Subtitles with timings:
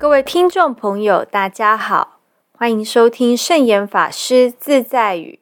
[0.00, 2.20] 各位听众朋友，大家好，
[2.56, 5.38] 欢迎收听圣严法师自在语。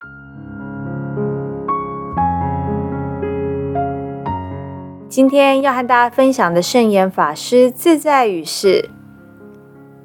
[5.08, 8.90] 今天要和大家分享的圣严法师自在语是：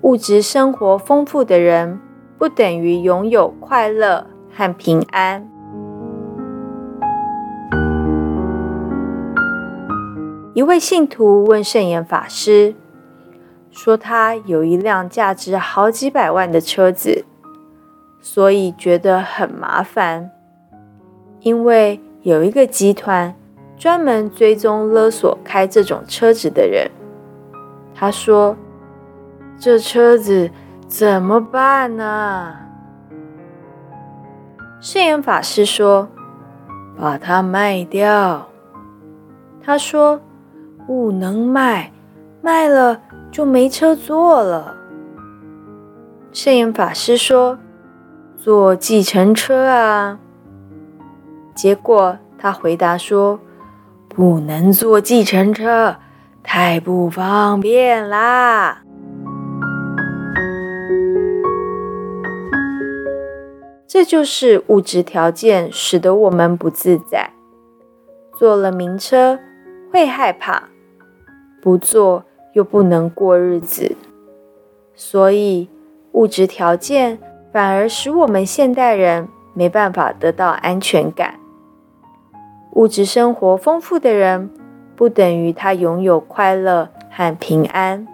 [0.02, 2.00] 物质生活丰富的人，
[2.38, 5.50] 不等于拥有快乐和平安。
[10.54, 12.76] 一位信徒问圣严法师。
[13.76, 17.26] 说他有一辆价值好几百万的车子，
[18.22, 20.30] 所以觉得很麻烦。
[21.40, 23.36] 因为有一个集团
[23.76, 26.92] 专门追踪勒索开这种车子的人。
[27.96, 28.56] 他说
[29.58, 30.52] ：“这车子
[30.88, 32.56] 怎么办呢？”
[34.80, 36.10] 圣严法师说
[36.96, 38.48] ：“把它卖掉。”
[39.66, 40.22] 他说
[40.86, 41.92] ：“不能卖，
[42.42, 43.02] 卖了。”
[43.34, 44.78] 就没车坐了。
[46.32, 47.58] 摄影法师说
[48.38, 50.20] ：“坐计程车啊。”
[51.56, 53.40] 结果他回答说
[54.08, 55.96] ：“不能坐计程车，
[56.44, 58.84] 太不方便啦。”
[63.88, 67.32] 这就是物质条件使得我们不自在。
[68.38, 69.40] 坐了名车
[69.92, 70.70] 会害怕，
[71.60, 72.26] 不坐。
[72.54, 73.96] 又不能过日子，
[74.96, 75.68] 所以
[76.12, 77.20] 物质条件
[77.52, 81.40] 反而使我们现代人没办法得到安全感。
[82.74, 84.50] 物质生活丰富的人，
[84.96, 88.08] 不等于他拥有快乐和平安。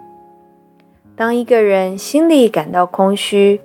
[1.14, 3.60] 当一个人心里感到空虚，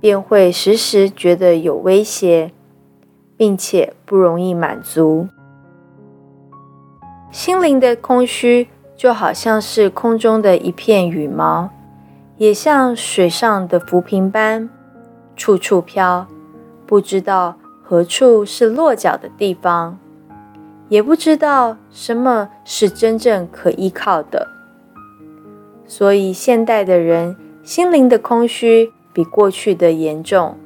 [0.00, 2.52] 便会时时觉得有威胁，
[3.36, 5.26] 并且不容易满足。
[7.32, 8.68] 心灵的空虚。
[8.96, 11.70] 就好像是空中的一片羽毛，
[12.36, 14.68] 也像水上的浮萍般，
[15.36, 16.26] 处处飘，
[16.86, 19.98] 不知道何处是落脚的地方，
[20.88, 24.48] 也不知道什么是真正可依靠的。
[25.86, 30.56] 所以，现代的人心灵的空虚比过去的严重，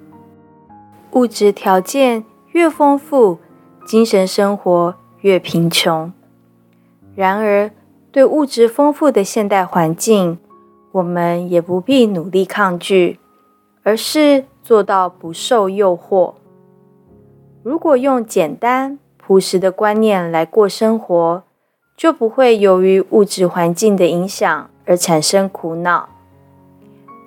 [1.12, 3.38] 物质条件越丰富，
[3.86, 6.12] 精神生活越贫穷。
[7.14, 7.70] 然而，
[8.16, 10.38] 对物质丰富的现代环境，
[10.92, 13.20] 我们也不必努力抗拒，
[13.82, 16.32] 而是做到不受诱惑。
[17.62, 21.42] 如果用简单朴实的观念来过生活，
[21.94, 26.08] 就不会由于物质环境的影响而产生苦恼。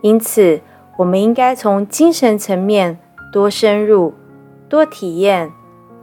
[0.01, 0.59] 因此，
[0.97, 2.97] 我们应该从精神层面
[3.31, 4.15] 多深入、
[4.67, 5.51] 多体验、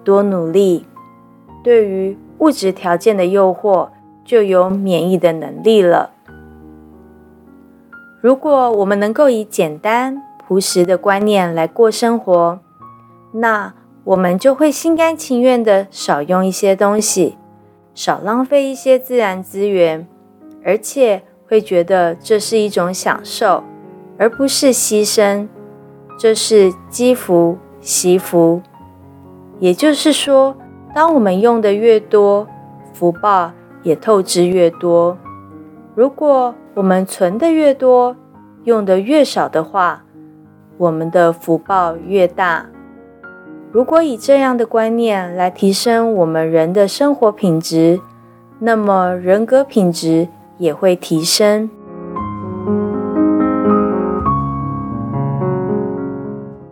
[0.05, 0.87] 多努力，
[1.65, 3.89] 对于物质条件的诱惑。
[4.27, 6.11] 就有免疫的能力了。
[8.21, 12.59] 如果我们能够以简单朴实的观念来过生活，
[13.33, 13.73] 那
[14.05, 17.39] 我们就会心甘情愿的少用一些东西，
[17.95, 20.07] 少浪费一些自然资源，
[20.65, 23.63] 而且会觉得这是一种享受，
[24.19, 25.47] 而不是牺牲。
[26.19, 28.63] 这是积福惜福，
[29.61, 30.57] 也就是说，
[30.95, 32.47] 当我们用的越多，
[32.95, 33.53] 福报。
[33.83, 35.17] 也透支越多。
[35.95, 38.17] 如果我们存的越多，
[38.65, 40.05] 用的越少的话，
[40.77, 42.67] 我们的福报越大。
[43.73, 48.01] 如果以这样的观念来提升我们人的生活品质，
[48.59, 50.29] 那么人格品质
[50.59, 51.69] 也会提升。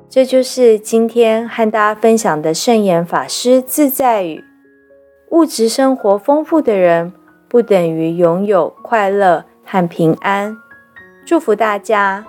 [0.08, 4.44] 这就是今天和大家分享的圣严法师自在语。
[5.34, 7.12] 物质生活丰富的人，
[7.48, 10.56] 不等于拥有快乐和平安。
[11.26, 12.24] 祝福大家。